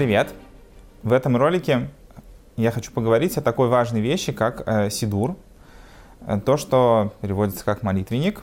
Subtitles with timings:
[0.00, 0.32] Привет!
[1.02, 1.90] В этом ролике
[2.56, 5.36] я хочу поговорить о такой важной вещи, как э, сидур.
[6.22, 8.40] Э, то, что переводится как молитвенник.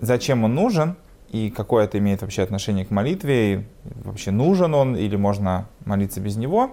[0.00, 0.96] Зачем он нужен
[1.30, 3.64] и какое это имеет вообще отношение к молитве, и
[4.02, 6.72] вообще нужен он или можно молиться без него,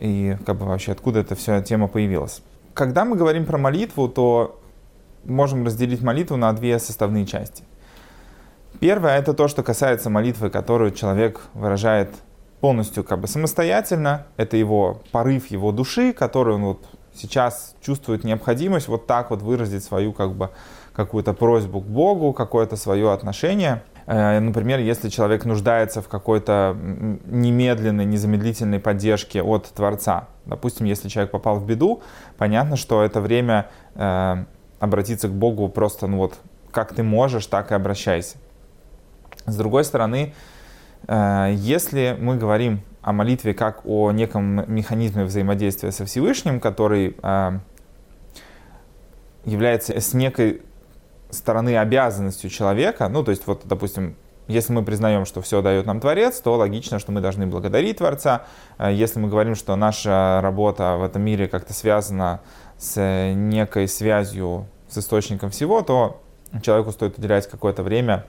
[0.00, 2.42] и как бы вообще откуда эта вся тема появилась.
[2.74, 4.60] Когда мы говорим про молитву, то
[5.24, 7.62] можем разделить молитву на две составные части.
[8.80, 12.10] Первое– это то, что касается молитвы, которую человек выражает
[12.60, 14.26] полностью как бы самостоятельно.
[14.36, 19.84] Это его порыв его души, который он вот сейчас чувствует необходимость вот так вот выразить
[19.84, 20.50] свою как бы
[20.92, 23.82] какую-то просьбу к Богу, какое-то свое отношение.
[24.06, 26.76] Э, например, если человек нуждается в какой-то
[27.26, 30.28] немедленной, незамедлительной поддержке от Творца.
[30.46, 32.02] Допустим, если человек попал в беду,
[32.36, 34.44] понятно, что это время э,
[34.78, 36.34] обратиться к Богу просто, ну вот,
[36.70, 38.36] как ты можешь, так и обращайся.
[39.46, 40.34] С другой стороны,
[41.08, 47.58] если мы говорим о молитве как о неком механизме взаимодействия со Всевышним, который э,
[49.44, 50.62] является с некой
[51.30, 54.16] стороны обязанностью человека, ну, то есть, вот, допустим,
[54.48, 58.44] если мы признаем, что все дает нам Творец, то логично, что мы должны благодарить Творца.
[58.78, 62.40] Э, если мы говорим, что наша работа в этом мире как-то связана
[62.76, 63.00] с
[63.34, 66.20] некой связью с источником всего, то
[66.62, 68.26] человеку стоит уделять какое-то время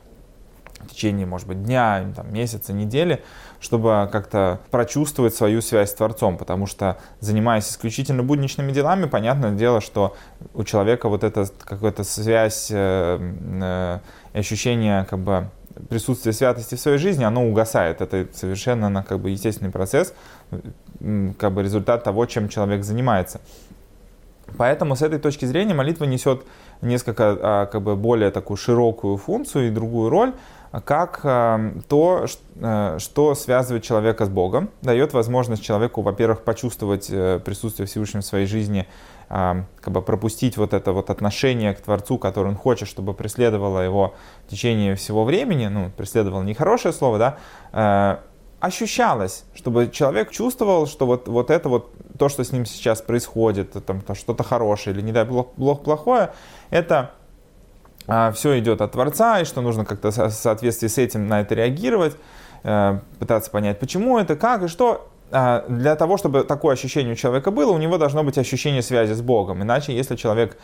[0.84, 3.24] в течение, может быть, дня, там, месяца, недели,
[3.60, 9.82] чтобы как-то прочувствовать свою связь с Творцом, потому что, занимаясь исключительно будничными делами, понятное дело,
[9.82, 10.16] что
[10.54, 13.20] у человека вот эта какая-то связь, э,
[13.62, 14.00] э,
[14.34, 15.50] ощущение как бы
[15.90, 18.02] присутствие святости в своей жизни, оно угасает.
[18.02, 20.14] Это совершенно как бы естественный процесс,
[21.00, 23.42] как бы результат того, чем человек занимается.
[24.58, 26.44] Поэтому с этой точки зрения молитва несет
[26.82, 30.34] несколько а, как бы более такую широкую функцию и другую роль,
[30.80, 31.59] как а,
[31.89, 32.26] то,
[32.61, 38.26] а, что связывает человека с Богом, дает возможность человеку, во-первых, почувствовать э, присутствие Всевышнего в
[38.26, 38.87] своей жизни,
[39.30, 44.14] как бы пропустить вот это вот отношение к Творцу, которое он хочет, чтобы преследовало его
[44.45, 47.37] в течение всего времени, ну, преследовало нехорошее слово, да,
[47.71, 48.17] э,
[48.61, 53.71] ощущалось, чтобы человек чувствовал, что вот, вот это вот то, что с ним сейчас происходит,
[53.86, 56.33] там, что-то хорошее или, не дай бог, плохое,
[56.70, 57.11] это
[58.34, 62.16] все идет от Творца, и что нужно как-то в соответствии с этим на это реагировать,
[62.64, 65.08] э, пытаться понять, почему это, как и что.
[65.34, 69.14] А, для того, чтобы такое ощущение у человека было, у него должно быть ощущение связи
[69.14, 69.64] с Богом.
[69.64, 70.58] Иначе, если человек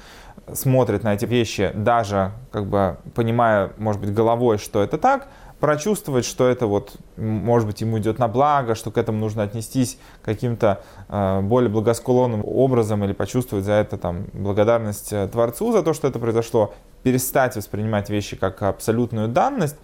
[0.54, 6.26] смотрит на эти вещи, даже как бы понимая, может быть, головой, что это так, прочувствовать,
[6.26, 10.84] что это вот, может быть, ему идет на благо, что к этому нужно отнестись каким-то
[11.10, 16.08] э, более благосклонным образом или почувствовать за это там благодарность э, Творцу за то, что
[16.08, 16.76] это произошло,
[17.08, 19.78] перестать воспринимать вещи как абсолютную данность.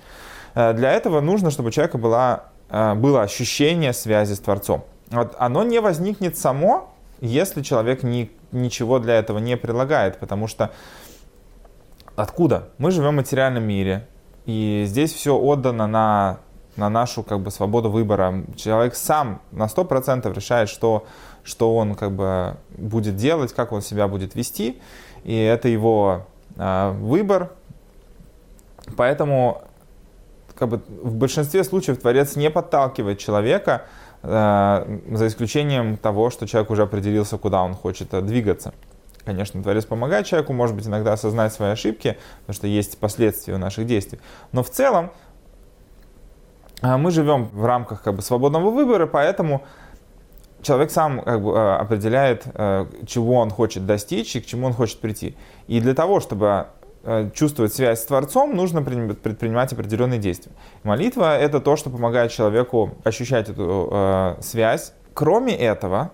[0.55, 4.83] Э, для этого нужно, чтобы у человека была, э, было ощущение связи с Творцом.
[5.09, 10.71] Вот оно не возникнет само, если человек ни, ничего для этого не прилагает, потому что
[12.17, 12.71] откуда?
[12.77, 14.05] Мы живем в материальном мире,
[14.45, 16.39] и здесь все отдано на,
[16.75, 18.43] на нашу как бы, свободу выбора.
[18.57, 21.05] Человек сам на 100% решает, что,
[21.45, 24.81] что он как бы, будет делать, как он себя будет вести.
[25.23, 27.51] И это его выбор.
[28.95, 29.63] Поэтому
[30.55, 33.83] как бы, в большинстве случаев Творец не подталкивает человека,
[34.21, 38.73] э, за исключением того, что человек уже определился, куда он хочет э, двигаться.
[39.25, 43.57] Конечно, Творец помогает человеку, может быть, иногда осознать свои ошибки, потому что есть последствия у
[43.57, 44.19] наших действий.
[44.51, 45.11] Но в целом
[46.81, 49.63] а, мы живем в рамках как бы, свободного выбора, поэтому
[50.63, 54.73] человек сам как бы, а, определяет, а, чего он хочет достичь и к чему он
[54.73, 55.35] хочет прийти.
[55.67, 56.67] И для того, чтобы
[57.33, 60.53] чувствовать связь с Творцом, нужно предпринимать определенные действия.
[60.83, 64.93] Молитва— это то, что помогает человеку ощущать эту э, связь.
[65.13, 66.11] Кроме этого,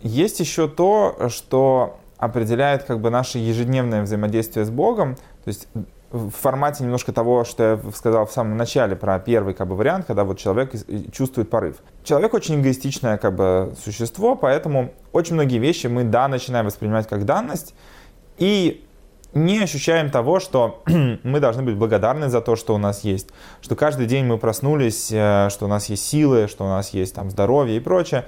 [0.00, 5.68] есть еще то, что определяет как бы наше ежедневное взаимодействие с Богом, то есть
[6.12, 10.06] в формате немножко того, что я сказал в самом начале про первый как бы, вариант,
[10.06, 10.72] когда вот человек
[11.12, 11.76] чувствует порыв.
[12.04, 17.24] Человек очень эгоистичное как бы, существо, поэтому очень многие вещи мы, да, начинаем воспринимать как
[17.24, 17.74] данность,
[18.38, 18.84] и
[19.34, 20.82] не ощущаем того, что
[21.22, 23.28] мы должны быть благодарны за то, что у нас есть,
[23.62, 27.14] что каждый день мы проснулись, э, что у нас есть силы, что у нас есть
[27.14, 28.26] там здоровье и прочее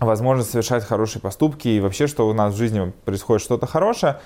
[0.00, 4.20] возможность совершать хорошие поступки и вообще, что у нас в жизни происходит что-то хорошее,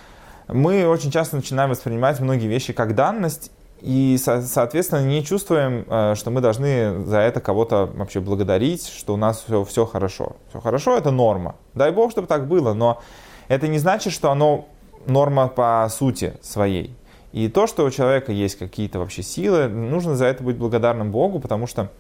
[0.49, 3.51] мы очень часто начинаем воспринимать многие вещи как данность
[3.81, 9.17] и, соответственно, не чувствуем, э, что мы должны за это кого-то вообще благодарить, что у
[9.17, 10.37] нас все, все хорошо.
[10.51, 11.57] Все хорошо– это норма.
[11.75, 13.03] Дай Бог, чтобы так было, но
[13.49, 14.69] это не значит, что оно
[15.07, 16.95] норма по сути своей.
[17.33, 21.41] И то, что у человека есть какие-то вообще силы, нужно за это быть благодарным Богу,
[21.41, 21.91] потому что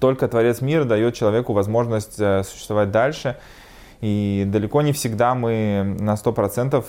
[0.00, 3.36] только Творец мира дает человеку возможность э, существовать дальше.
[4.00, 6.82] И далеко не всегда мы на 100% э,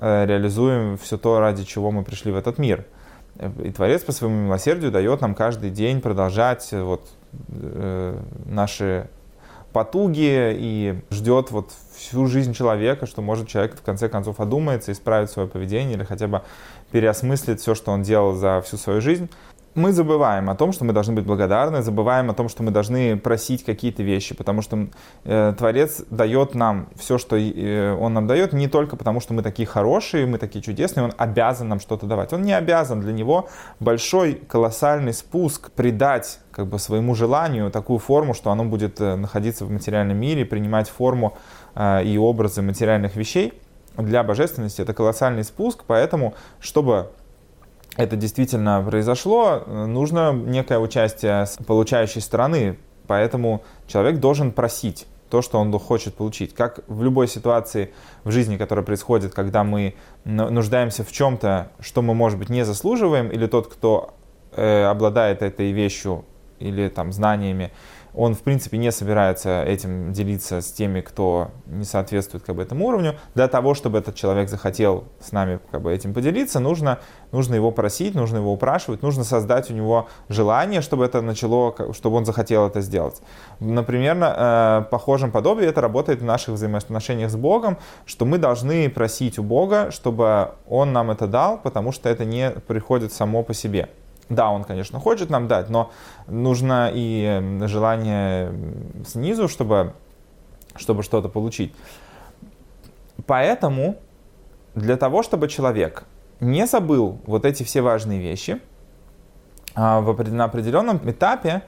[0.00, 2.86] реализуем все то, ради чего мы пришли в этот мир.
[3.62, 7.08] И Творец по своему милосердию дает нам каждый день продолжать вот,
[7.48, 9.08] э, наши
[9.72, 15.30] потуги и ждет вот всю жизнь человека, что может человек в конце концов одумается, исправить
[15.30, 16.42] свое поведение или хотя бы
[16.90, 19.30] переосмыслить все, что он делал за всю свою жизнь
[19.74, 23.16] мы забываем о том, что мы должны быть благодарны, забываем о том, что мы должны
[23.16, 24.88] просить какие-то вещи, потому что
[25.24, 29.42] э, Творец дает нам все, что э, Он нам дает, не только потому, что мы
[29.42, 32.32] такие хорошие, мы такие чудесные, Он обязан нам что-то давать.
[32.32, 33.00] Он не обязан.
[33.00, 39.00] Для Него большой, колоссальный спуск придать как бы своему желанию такую форму, что оно будет
[39.00, 41.36] э, находиться в материальном мире, принимать форму
[41.74, 43.52] э, и образы материальных вещей.
[43.96, 47.10] Для божественности это колоссальный спуск, поэтому, чтобы
[47.96, 55.58] это действительно произошло, нужно некое участие с получающей стороны, поэтому человек должен просить то, что
[55.58, 56.54] он хочет получить.
[56.54, 57.92] Как в любой ситуации
[58.24, 59.94] в жизни, которая происходит, когда мы
[60.24, 64.14] нуждаемся в чем-то, что мы, может быть, не заслуживаем, или тот, кто
[64.52, 66.24] э, обладает этой вещью
[66.58, 67.70] или там знаниями,
[68.14, 72.86] он, в принципе, не собирается этим делиться с теми, кто не соответствует как бы, этому
[72.86, 73.16] уровню.
[73.34, 76.98] Для того, чтобы этот человек захотел с нами как бы, этим поделиться, нужно,
[77.32, 82.16] нужно его просить, нужно его упрашивать, нужно создать у него желание, чтобы это начало, чтобы
[82.16, 83.20] он захотел это сделать.
[83.60, 88.88] Например, на э, похожем подобии это работает в наших взаимоотношениях с Богом, что мы должны
[88.90, 93.54] просить у Бога, чтобы Он нам это дал, потому что это не приходит само по
[93.54, 93.88] себе.
[94.30, 95.90] Да, он, конечно, хочет нам дать, но
[96.28, 98.52] нужно и желание
[99.04, 99.92] снизу, чтобы,
[100.76, 101.74] чтобы что-то получить.
[103.26, 103.96] Поэтому
[104.76, 106.04] для того, чтобы человек
[106.38, 108.60] не забыл вот эти все важные вещи,
[109.74, 111.62] а, на определенном этапе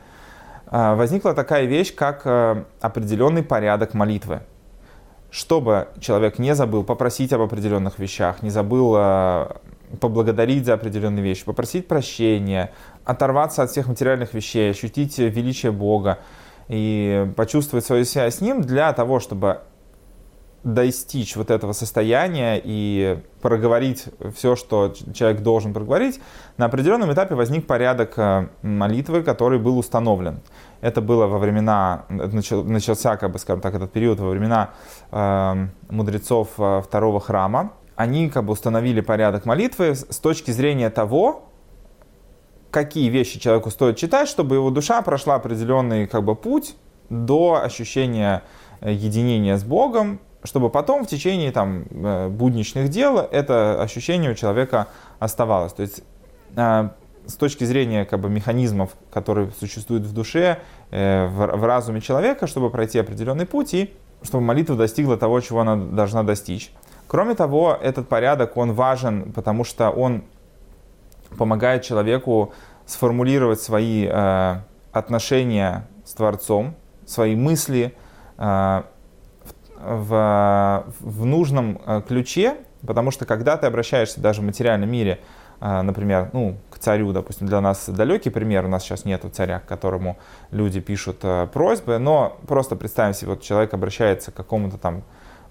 [0.66, 4.42] а, возникла такая вещь, как а, определенный порядок молитвы.
[5.30, 8.94] Чтобы человек не забыл попросить об определенных вещах, не забыл
[10.00, 12.72] поблагодарить за определенные вещи, попросить прощения,
[13.04, 16.18] оторваться от всех материальных вещей, ощутить величие Бога
[16.68, 19.60] и почувствовать свою связь с Ним для того, чтобы
[20.64, 24.04] достичь вот этого состояния и проговорить
[24.34, 26.20] все, что человек должен проговорить,
[26.56, 30.40] на определенном этапе возник порядок э, молитвы, который был установлен.
[30.80, 34.70] Это было во времена, начался, как бы, скажем так, этот период во времена
[35.10, 41.48] э, мудрецов э, второго храма, они как бы установили порядок молитвы с точки зрения того,
[42.72, 46.74] какие вещи человеку стоит читать, чтобы его душа прошла определенный как бы, путь
[47.10, 48.42] до ощущения
[48.80, 54.34] э, единения с Богом, чтобы потом в течение там, э, будничных дел это ощущение у
[54.34, 55.74] человека оставалось.
[55.74, 56.02] То есть
[56.56, 56.88] э,
[57.26, 60.58] с точки зрения как бы, механизмов, которые существуют в душе,
[60.90, 66.22] в разуме человека, чтобы пройти определенный путь и чтобы молитва достигла того, чего она должна
[66.22, 66.72] достичь.
[67.12, 70.24] Кроме того, этот порядок, он важен, потому что он
[71.36, 72.54] помогает человеку
[72.86, 74.60] сформулировать свои э,
[74.92, 76.74] отношения с Творцом,
[77.04, 77.94] свои мысли
[78.38, 78.82] э,
[79.78, 85.20] в, в нужном э, ключе, потому что когда ты обращаешься даже в материальном мире,
[85.60, 89.60] э, например, ну, к царю, допустим, для нас далекий пример, у нас сейчас нету царя,
[89.60, 90.16] к которому
[90.50, 95.02] люди пишут э, просьбы, но просто представим себе, вот человек обращается к какому-то там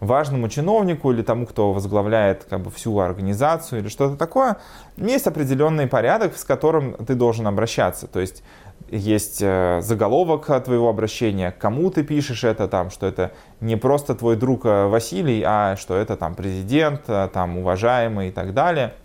[0.02, 4.58] важному чиновнику или тому, кто возглавляет как бы, всю организацию или что-то такое,
[4.98, 8.08] есть определенный порядок, с которым ты должен обращаться.
[8.08, 8.44] То есть
[8.90, 13.32] есть э, заголовок твоего обращения, кому ты пишешь это, там, что это
[13.62, 18.32] не просто твой друг э, Василий, а что это там президент, э, там, уважаемый и
[18.32, 18.96] так далее.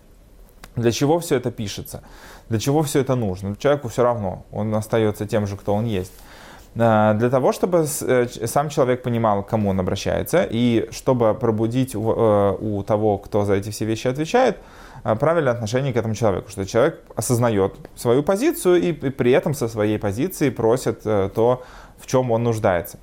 [0.75, 2.01] Для чего все это пишется?
[2.49, 3.55] Для чего все это нужно?
[3.55, 6.13] Человеку все равно, он остается тем же, кто он есть.
[6.77, 11.95] Э, для того, чтобы э, сам человек понимал, к кому он обращается, и чтобы пробудить
[11.95, 14.57] э, у того, кто за эти все вещи отвечает,
[15.03, 19.99] правильное отношение к этому человеку, что человек осознает свою позицию и при этом со своей
[19.99, 21.63] позиции просит то,
[21.97, 22.97] в чем он нуждается.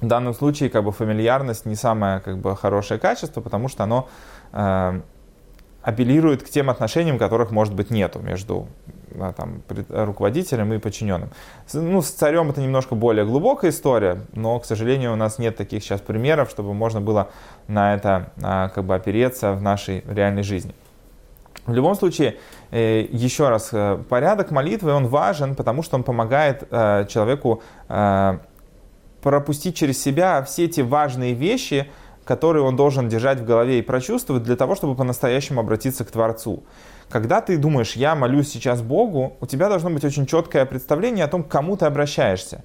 [0.00, 4.08] В данном случае как бы фамильярность не самое как бы хорошее качество, потому что оно
[4.52, 5.00] э,
[5.82, 8.66] апеллирует к тем отношениям, которых может быть нету между
[9.36, 11.30] там, руководителем и подчиненным.
[11.72, 15.82] Ну, с царем это немножко более глубокая история, но, к сожалению, у нас нет таких
[15.82, 17.30] сейчас примеров, чтобы можно было
[17.68, 20.74] на это а, как бы опереться в нашей реальной жизни.
[21.66, 22.36] В любом случае,
[22.72, 27.62] э, еще раз, э, порядок молитвы, он важен, потому что он помогает э, человеку
[29.22, 31.88] пропустить через себя все эти важные вещи,
[32.24, 36.62] который он должен держать в голове и прочувствовать для того, чтобы по-настоящему обратиться к Творцу.
[37.08, 41.28] Когда ты думаешь, я молюсь сейчас Богу, у тебя должно быть очень четкое представление о
[41.28, 42.64] том, к кому ты обращаешься.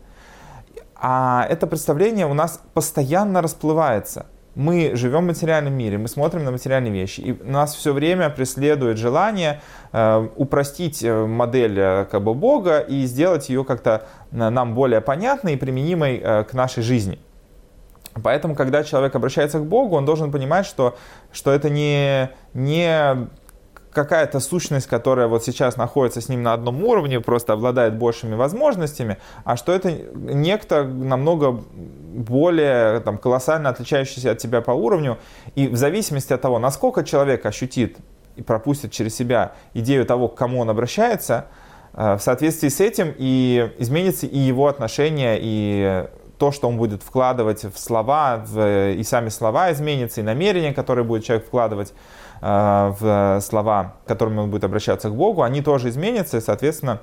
[0.96, 4.26] А это представление у нас постоянно расплывается.
[4.56, 8.98] Мы живем в материальном мире, мы смотрим на материальные вещи, и нас все время преследует
[8.98, 9.62] желание
[9.94, 15.00] э, упростить э, модель э, как бы, Бога и сделать ее как-то э, нам более
[15.00, 17.20] понятной и применимой э, к нашей жизни.
[18.22, 20.98] Поэтому, когда человек обращается к Богу, он должен понимать, что,
[21.32, 23.30] что это не, не
[23.92, 29.18] какая-то сущность, которая вот сейчас находится с ним на одном уровне, просто обладает большими возможностями,
[29.44, 35.18] а что это некто намного более там, колоссально отличающийся от тебя по уровню,
[35.56, 37.98] и в зависимости от того, насколько человек ощутит
[38.36, 41.48] и пропустит через себя идею того, к кому он обращается,
[41.94, 47.04] э, в соответствии с этим и изменится и его отношение, и то, что он будет
[47.04, 51.90] вкладывать в слова, в, и сами слова изменятся, и намерения, которые будет человек вкладывать.
[51.90, 51.96] э,
[52.42, 57.02] в слова, которыми он будет обращаться к Богу, они тоже изменятся, и, соответственно,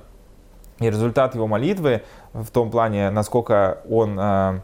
[0.79, 2.03] и результат его молитвы
[2.33, 4.59] в том плане, насколько он э,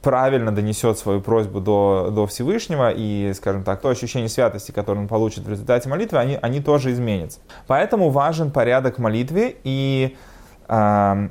[0.00, 5.08] правильно донесет свою просьбу до, до Всевышнего, и, скажем так, то ощущение святости, которое он
[5.08, 7.40] получит в результате молитвы, они, они тоже изменятся.
[7.66, 10.16] Поэтому важен порядок молитвы, и
[10.68, 11.28] э,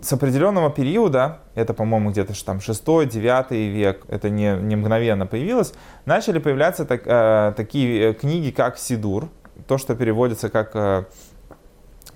[0.00, 5.72] с определенного периода, это, по-моему, где-то там 6-9 век, это не, не мгновенно появилось,
[6.06, 9.28] начали появляться так, э, такие книги, как Сидур,
[9.66, 11.04] то, что переводится как, э,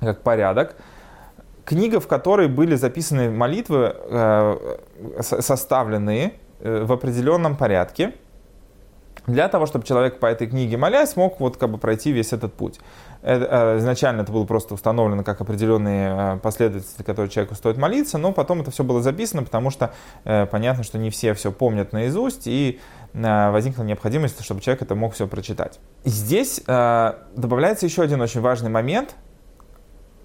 [0.00, 0.76] как порядок.
[1.64, 4.76] Книга, в которой были записаны молитвы, э,
[5.20, 8.14] составленные э, в определенном порядке,
[9.26, 12.54] для того, чтобы человек по этой книге молясь смог вот как бы пройти весь этот
[12.54, 12.80] путь.
[13.22, 18.32] Э, изначально это было просто установлено как определенные э, последовательности, которые человеку стоит молиться, но
[18.32, 22.46] потом это все было записано, потому что э, понятно, что не все все помнят наизусть,
[22.46, 22.80] и
[23.14, 25.80] возникла необходимость, чтобы человек это мог все прочитать.
[26.02, 29.16] Здесь добавляется еще один очень важный момент,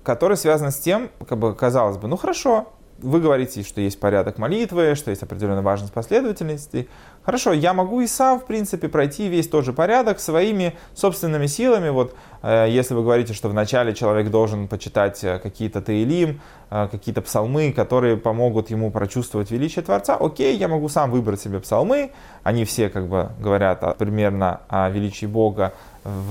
[0.04, 4.38] который связан с тем, как бы казалось бы, ну хорошо, вы говорите, что есть порядок
[4.38, 6.88] молитвы, что есть определенная важность последовательности.
[7.24, 11.89] Хорошо, я могу и сам, в принципе, пройти весь тот же порядок своими собственными силами.
[11.89, 16.39] Вот э, если вы говорите, что вначале человек должен почитать э, какие-то таилим,
[16.70, 21.60] э, какие-то псалмы, которые помогут ему прочувствовать величие Творца, окей, я могу сам выбрать себе
[21.60, 22.12] псалмы.
[22.44, 25.74] Они все как бы говорят примерно о величии Бога,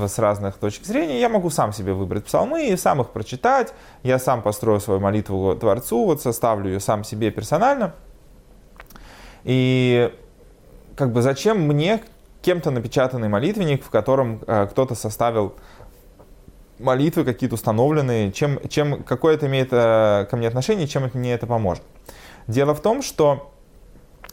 [0.06, 4.18] с разных точек зрения, я могу сам себе выбрать псалмы и сам их прочитать, я
[4.18, 7.94] сам построю свою молитву Творцу, вот составлю ее сам себе персонально.
[9.44, 10.12] И
[10.96, 12.02] как бы зачем мне
[12.42, 15.54] кем-то напечатанный молитвенник, в котором э, кто-то составил
[16.78, 21.46] молитвы какие-то установленные, чем, чем, какое это имеет э, ко мне отношение, чем мне это
[21.46, 21.82] поможет.
[22.46, 23.52] Дело в том, что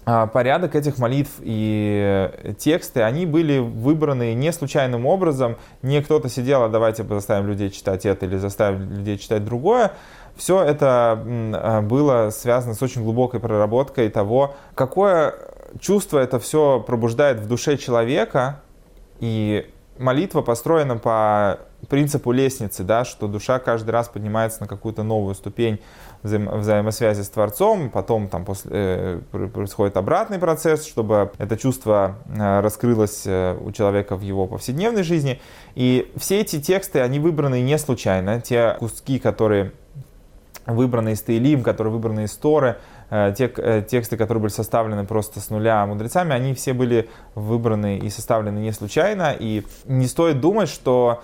[0.06, 6.70] порядок этих молитв и тексты, они были выбраны не случайным образом, не кто-то сидел, а
[6.70, 9.92] давайте заставим людей читать это или заставим людей читать другое.
[10.36, 15.36] Все это а, было связано с очень глубокой проработкой того, какое
[15.80, 18.62] чувство это все пробуждает в душе человека,
[19.20, 21.60] и молитва построена по
[21.90, 25.80] принципу лестницы, да, что душа каждый раз поднимается на какую-то новую ступень
[26.24, 29.20] взаим взаимосвязи с Творцом, потом там после, э,
[29.54, 35.42] происходит обратный процесс, чтобы это чувство э, раскрылось э, у человека в его повседневной жизни.
[35.76, 38.40] И все эти тексты, они выбраны не случайно.
[38.42, 39.74] Те куски, которые
[40.66, 42.78] выбраны из Таилим, которые выбраны из Торы,
[43.10, 48.10] те э, тексты, которые были составлены просто с нуля мудрецами, они все были выбраны и
[48.10, 49.36] составлены не случайно.
[49.40, 51.22] И не стоит думать, что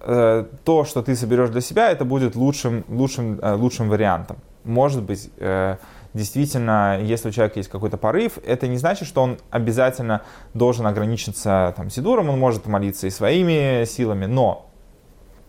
[0.00, 4.36] Э, то, что ты соберешь для себя, это будет лучшим, лучшим, э, лучшим вариантом.
[4.62, 5.76] Может быть, э,
[6.14, 10.22] действительно, если у человека есть какой-то порыв, это не значит, что он обязательно
[10.54, 14.67] должен ограничиться там, сидуром, он может молиться и своими силами, но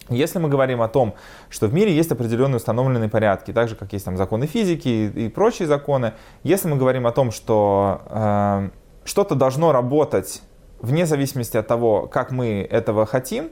[0.09, 1.15] если мы говорим о том,
[1.49, 5.25] что в мире есть определенные установленные порядки, так же, как есть там законы физики и,
[5.25, 6.13] и прочие законы,
[6.43, 8.69] если мы говорим о том, что э,
[9.05, 10.41] что-то должно работать
[10.81, 13.49] вне зависимости от того, как мы этого хотим,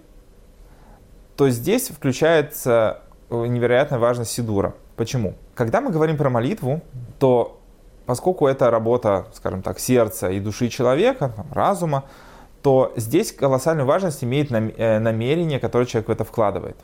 [1.35, 4.73] то здесь включается э, невероятная важность Сидура.
[4.95, 5.35] Почему?
[5.53, 6.81] Когда мы говорим про молитву,
[7.19, 7.59] то
[8.07, 12.05] поскольку это работа, скажем так, сердца и души человека, разума,
[12.67, 16.75] то здесь колоссальную важность имеет э, намерение, которое человек в это вкладывает.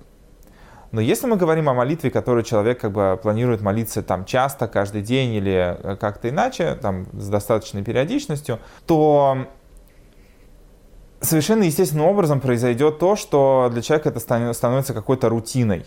[0.94, 5.02] Но если мы говорим о молитве, которую человек как бы планирует молиться там часто, каждый
[5.02, 9.40] день или э, как-то иначе, там с достаточной периодичностью, то
[11.20, 14.22] совершенно естественным образом произойдет то, что для человека это
[14.54, 15.84] становится какой-то рутиной.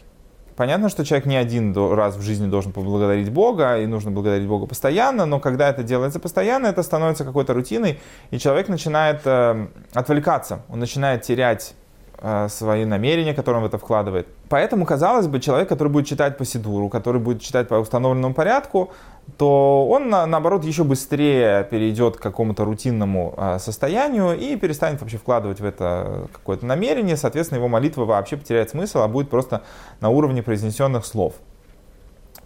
[0.57, 4.67] Понятно, что человек не один раз в жизни должен поблагодарить Бога, и нужно благодарить Бога
[4.67, 10.63] постоянно, но когда это делается постоянно, это становится какой-то рутиной, и человек начинает э, отвлекаться,
[10.71, 11.75] он начинает терять
[12.23, 14.29] э, свои намерения, которые он в это вкладывает.
[14.49, 18.91] Поэтому, казалось бы, человек, который будет читать по Сидуру, который будет читать по установленному порядку,
[19.37, 25.61] то он, наоборот, еще быстрее перейдет к какому-то рутинному а, состоянию и перестанет вообще вкладывать
[25.61, 27.17] в это какое-то намерение.
[27.17, 29.63] Соответственно, его молитва вообще потеряет смысл, а будет просто
[30.01, 31.35] на уровне произнесенных слов.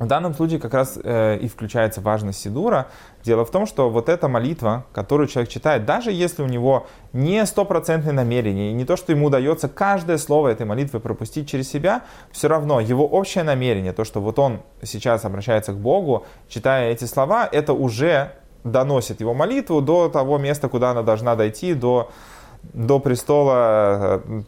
[0.00, 2.88] В данном случае как раз э, и включается важность Сидура.
[3.22, 7.44] Дело в том, что вот эта молитва, которую человек читает, даже если у него не
[7.44, 12.02] стопроцентное намерение, и не то, что ему удается каждое слово этой молитвы пропустить через себя,
[12.32, 17.04] все равно его общее намерение, то, что вот он сейчас обращается к Богу, читая эти
[17.04, 18.32] слова, это уже
[18.64, 22.10] доносит его молитву до того места, куда она должна дойти, до
[22.62, 24.42] до престола э,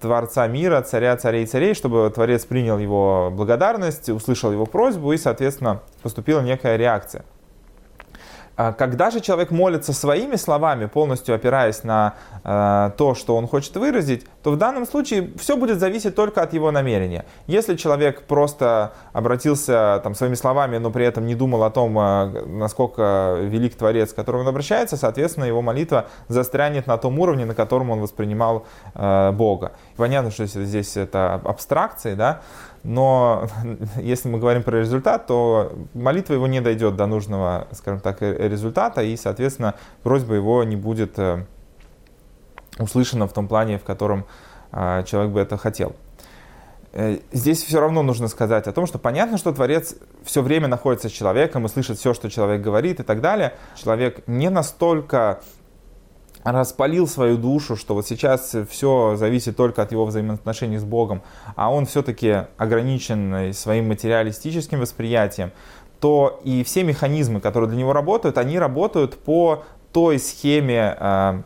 [0.00, 5.82] Творца мира, царя царей царей, чтобы Творец принял его благодарность, услышал его просьбу и, соответственно,
[6.02, 7.24] поступила некая реакция.
[8.56, 13.76] А когда же человек молится своими словами, полностью опираясь на э, то, что он хочет
[13.76, 17.26] выразить, то в данном случае все будет зависеть только от его намерения.
[17.46, 22.46] Если человек просто обратился там, своими словами, но при этом не думал о том, э,
[22.46, 27.54] насколько велик Творец, к которому он обращается, соответственно, его молитва застрянет на том уровне, на
[27.54, 29.72] котором он воспринимал э, Бога.
[29.96, 32.40] Понятно, что здесь это абстракции, да,
[32.86, 33.48] но
[33.96, 38.48] если мы говорим про результат, то молитва его не дойдет до нужного, скажем так, э,
[38.48, 41.44] результата, и, соответственно, просьба его не будет э,
[42.78, 44.24] услышана в том плане, в котором
[44.70, 45.96] а, человек бы это хотел.
[46.92, 51.08] Э, здесь все равно нужно сказать о том, что понятно, что Творец все время находится
[51.08, 53.54] с человеком и слышит все, что человек говорит и так далее.
[53.74, 55.40] Человек не настолько
[56.46, 61.22] распалил свою душу, что вот сейчас все зависит только от его взаимоотношений с Богом,
[61.56, 65.50] а он все-таки ограничен своим материалистическим восприятием,
[66.00, 71.42] то и все механизмы, которые для него работают, они работают по той схеме э,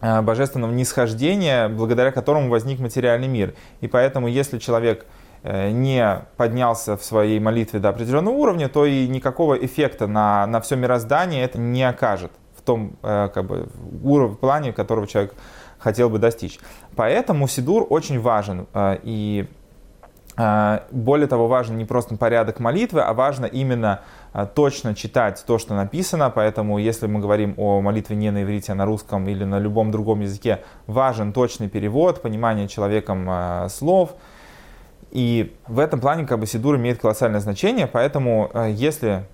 [0.00, 3.54] э, божественного нисхождения, благодаря которому возник материальный мир.
[3.80, 5.06] И поэтому, если человек
[5.44, 10.60] э, не поднялся в своей молитве до определенного уровня, то и никакого эффекта на, на
[10.60, 12.32] все мироздание это не окажет
[12.68, 13.68] том э, как бы,
[14.02, 15.34] уровне, плане, которого человек
[15.78, 16.60] хотел бы достичь.
[16.96, 18.66] Поэтому Сидур очень важен.
[18.74, 19.48] Э, и
[20.36, 24.00] э, более того, важен не просто порядок молитвы, а важно именно
[24.54, 26.28] точно читать то, что написано.
[26.28, 29.90] Поэтому, если мы говорим о молитве не на иврите, а на русском или на любом
[29.90, 33.30] другом языке, важен точный перевод, понимание человеком
[33.70, 34.10] слов.
[35.10, 39.24] И в этом плане как бы Сидур имеет колоссальное значение, поэтому если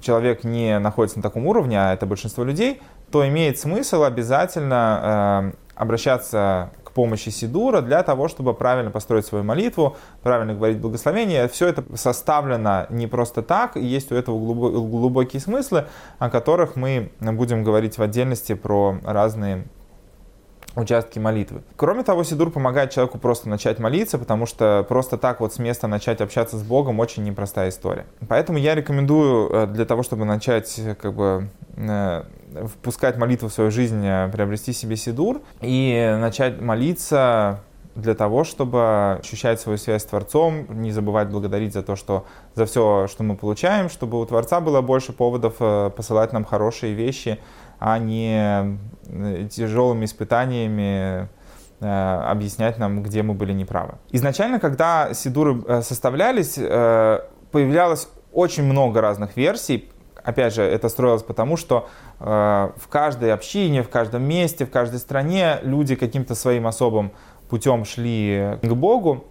[0.00, 2.80] человек не находится на таком уровне, а это большинство людей,
[3.10, 9.44] то имеет смысл обязательно э, обращаться к помощи Сидура для того, чтобы правильно построить свою
[9.44, 11.48] молитву, правильно говорить благословение.
[11.48, 15.86] Все это составлено не просто так, есть у этого глубокие смыслы,
[16.18, 19.64] о которых мы будем говорить в отдельности про разные
[20.76, 21.62] участки молитвы.
[21.76, 25.86] Кроме того, Сидур помогает человеку просто начать молиться, потому что просто так вот с места
[25.86, 28.06] начать общаться с Богом очень непростая история.
[28.28, 32.22] Поэтому я рекомендую э, для того, чтобы начать как бы э,
[32.66, 37.60] впускать молитву в свою жизнь, э, приобрести себе Сидур и начать молиться
[37.94, 42.66] для того, чтобы ощущать свою связь с Творцом, не забывать благодарить за то, что за
[42.66, 45.56] все, что мы получаем, чтобы у Творца было больше поводов
[45.94, 47.38] посылать нам хорошие вещи,
[47.78, 51.28] а не э, тяжелыми испытаниями
[51.80, 53.94] э, объяснять нам, где мы были неправы.
[54.10, 59.90] Изначально, когда сидуры э, составлялись, появлялось очень много разных версий.
[60.24, 65.58] Опять же, это строилось потому, что в каждой общине, в каждом месте, в каждой стране
[65.62, 67.12] люди каким-то своим особым
[67.48, 69.24] путем шли к Богу.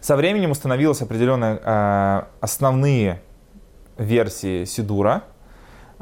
[0.00, 1.56] Со временем установились определенные
[2.40, 3.22] основные
[3.96, 5.22] версии Сидура–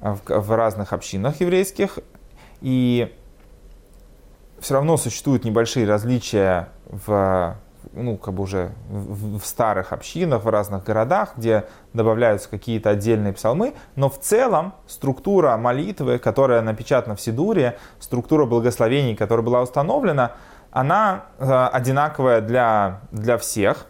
[0.03, 1.99] в, в разных общинах еврейских,
[2.61, 3.15] и
[4.59, 7.57] все равно существуют небольшие различия в,
[7.93, 13.33] ну, как бы уже в, в старых общинах, в разных городах, где добавляются какие-то отдельные
[13.33, 20.33] псалмы, но в целом структура молитвы, которая напечатана в Сидуре, структура благословений, которая была установлена,
[20.73, 23.87] она э, одинаковая для, для всех,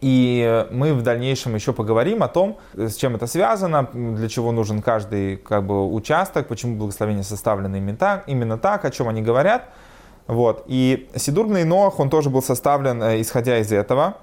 [0.00, 4.80] и мы в дальнейшем еще поговорим о том, с чем это связано, для чего нужен
[4.80, 9.70] каждый как бы, участок, почему благословения составлены именно так, именно так, о чем они говорят.
[10.28, 10.64] Вот.
[10.66, 14.18] И Сидурный Ноах, он тоже был составлен, э, исходя из этого.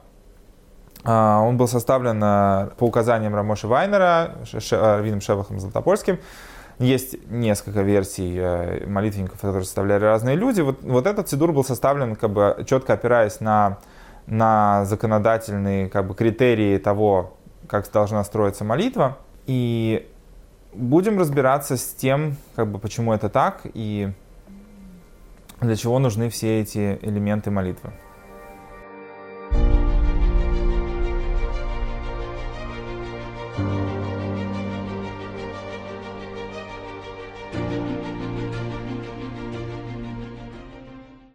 [1.04, 4.36] А, он был составлен э, по указаниям Рамоши Вайнера,
[4.72, 6.20] Равином Шевахом Златопольским.
[6.80, 10.62] Есть несколько версий э, молитвенников, которые составляли разные люди.
[10.62, 13.80] Вот, вот этот Сидур был составлен, как бы, четко опираясь на
[14.28, 19.18] на законодательные как бы, критерии того, как должна строиться молитва.
[19.46, 20.08] И
[20.74, 24.12] будем разбираться с тем, как бы, почему это так и
[25.62, 27.94] для чего нужны все эти элементы молитвы.